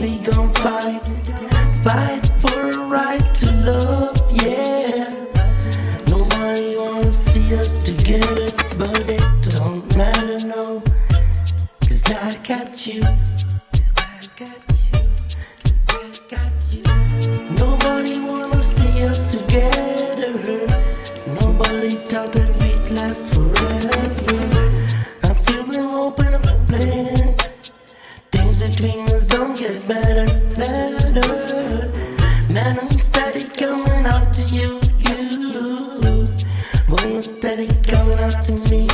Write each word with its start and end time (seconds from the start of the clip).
Me, 0.00 0.20
gon' 0.24 0.54
fight. 0.54 1.04
Fight 1.82 2.30
for 2.40 2.70
a 2.70 2.86
right 2.86 3.34
to 3.34 3.50
love, 3.66 4.22
yeah. 4.30 5.10
Nobody 6.06 6.76
wanna 6.76 7.12
see 7.12 7.56
us 7.56 7.82
together, 7.82 8.46
but 8.78 9.10
it 9.10 9.20
don't 9.50 9.96
matter, 9.96 10.46
no. 10.46 10.82
Cause 11.80 12.04
I 12.06 12.32
got 12.46 12.86
you. 12.86 13.00
Cause 13.02 13.94
I 13.98 14.20
got 14.38 14.60
you. 14.70 15.00
Cause 15.64 15.86
I 15.90 16.12
got 16.30 16.52
you. 16.70 16.82
Nobody 17.58 18.20
wanna 18.20 18.62
see 18.62 19.02
us 19.02 19.32
together. 19.32 20.32
Nobody 21.40 21.90
thought 22.06 22.32
that 22.34 22.50
we'd 22.60 22.90
last 22.94 23.34
forever. 23.34 23.98
I'm 25.24 25.34
feeling 25.46 25.92
open 25.92 26.34
up 26.34 26.44
a 26.44 26.54
plan. 26.66 27.34
Things 28.30 28.56
between 28.56 29.07
better, 29.88 30.26
better. 30.54 31.88
Man, 32.52 32.78
I'm 32.78 32.90
steady 32.90 33.44
coming 33.44 34.06
to 34.34 34.42
you, 34.54 34.80
you. 34.98 36.28
Boy, 36.88 37.20
steady 37.20 37.68
coming 37.82 38.18
me, 38.46 38.52
me. 38.70 38.87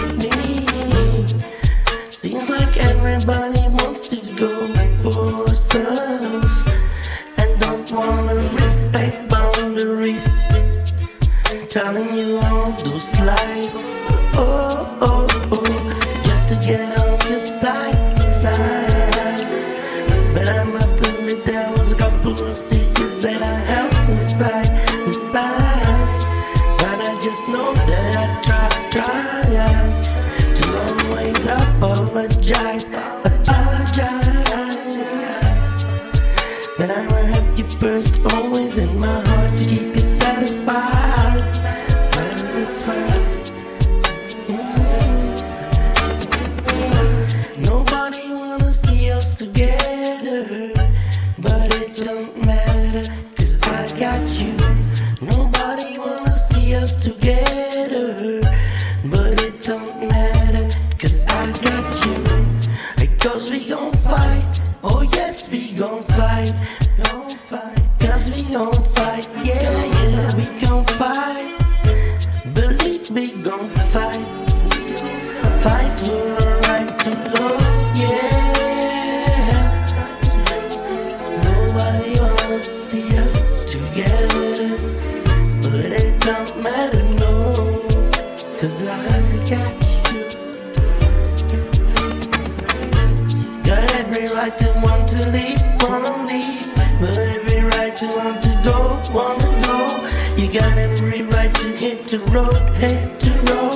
Apologize, 31.93 32.85
apologize. 33.25 34.35
But 36.79 36.91
I 36.91 37.07
will 37.07 37.27
have 37.27 37.59
you 37.59 37.69
first, 37.79 38.19
always 38.33 38.79
in 38.79 38.99
my 38.99 39.21
heart 39.29 39.59
to 39.59 39.65
keep 39.65 39.95
you 39.95 39.99
satisfied, 39.99 41.55
satisfied. 42.15 43.13
Nobody 47.59 48.33
wanna 48.33 48.73
see 48.73 49.11
us 49.11 49.37
together, 49.37 50.73
but 51.39 51.75
it 51.75 51.97
don't 52.03 52.47
matter, 52.47 53.13
cause 53.37 53.63
I 53.63 53.99
got 53.99 54.41
you. 54.41 54.54
Fight, 73.69 74.27
fight 75.63 75.93
for 76.01 76.37
a 76.37 76.61
right 76.61 76.99
to 77.01 77.11
love, 77.35 77.61
yeah. 77.97 78.31
Nobody 81.45 82.11
wanna 82.21 82.63
see 82.63 83.09
us 83.19 83.65
together, 83.73 84.69
but 85.63 85.91
it 85.93 86.21
don't 86.21 86.53
matter, 86.63 87.03
no, 87.21 87.33
cause 88.61 88.81
I 88.83 88.91
got 89.49 89.75
you. 90.13 90.25
Got 93.65 93.85
every 93.95 94.29
right 94.29 94.57
to 94.59 94.69
want 94.83 95.09
to 95.11 95.19
leave, 95.31 95.63
wanna 95.81 96.13
leave, 96.27 96.67
but 97.01 97.17
every 97.19 97.61
right 97.63 97.97
to 97.97 98.07
want 98.09 98.43
to 98.43 98.51
go, 98.65 98.77
wanna 99.13 99.51
go. 99.67 99.79
You 100.37 100.47
got 100.53 100.77
every 100.79 101.23
right 101.23 101.55
to 101.55 101.65
hit 101.77 101.94
the 102.19 102.31
road, 102.31 102.55
hit 102.77 103.19
the 103.19 103.33
road. 103.51 103.75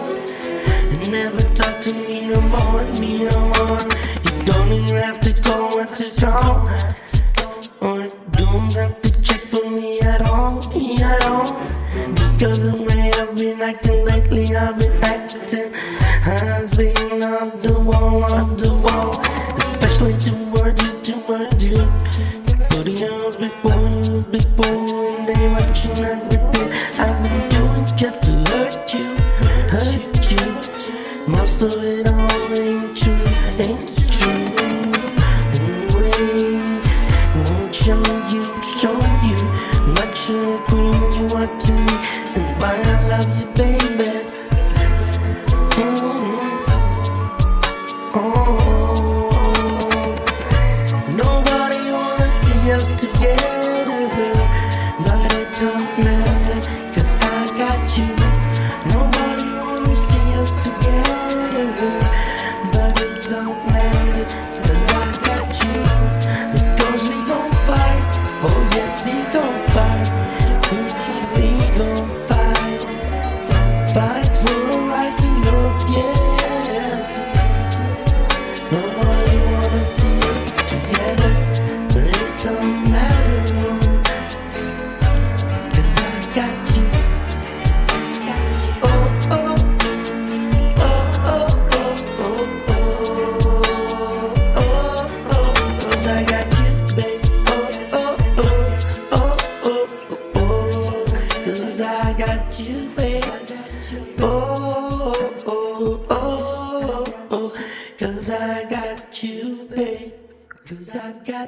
And 0.93 1.11
never 1.11 1.43
talk 1.59 1.83
to 1.83 1.93
me 1.93 2.29
no 2.29 2.41
more, 2.41 2.85
me 3.01 3.25
no 3.25 3.41
more. 3.51 3.81
You 4.25 4.45
don't 4.45 4.73
even 4.73 4.97
have 4.97 5.21
to 5.23 5.33
go 5.43 5.81
and 5.81 5.93
to 5.97 6.07
call. 6.21 6.69
Or 7.81 8.07
don't 8.39 8.73
have 8.75 9.03
to 9.03 9.23
check 9.23 9.41
for 9.41 9.69
me 9.69 10.01
at 10.03 10.23
all, 10.23 10.63
me 10.71 11.03
at 11.03 11.25
all. 11.25 11.51
Because 12.15 12.63
the 12.63 12.77
way 12.87 13.11
I've 13.19 13.35
been 13.35 13.61
acting 13.61 14.05
lately, 14.05 14.55
I've 14.55 14.79
been 14.79 15.03
acting. 15.03 15.73
Hands 16.23 16.77
being 16.77 17.23
on 17.25 17.49
the 17.63 17.75
wall, 17.89 18.23
on 18.23 18.57
the 18.57 18.73
wall. 18.85 19.19
Especially 19.83 20.15
towards 20.27 20.81
you, 20.85 20.93
towards 21.03 21.65
you. 21.65 21.83
Putting 22.71 22.99
you, 22.99 23.35
before 23.41 23.98
Most 31.29 31.61
of 31.61 31.77
it 31.85 32.11
all 32.11 32.55
ain't 32.55 32.97
true, 32.97 33.13
ain't 33.59 33.99
true. 34.15 34.49
Anyway, 35.53 36.57
won't 37.51 37.75
show 37.75 38.03
you, 38.33 38.45
show 38.81 38.97
you. 39.29 39.37
Not 39.93 40.11
sure 40.17 40.59
queen 40.69 40.95
you 41.17 41.25
are 41.37 41.51
to 41.65 41.73
me, 41.73 41.97
and 42.35 42.49
why 42.59 42.75
I 42.81 42.87
love 43.11 43.29
you, 43.39 43.47
baby. 43.61 44.11
Mm. 45.77 46.29
Oh. 48.15 48.59
Nobody 51.15 51.81
wanna 51.91 52.29
see 52.41 52.63
us 52.73 52.87
together, 53.01 53.48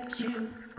got 0.01 0.21
you. 0.21 0.70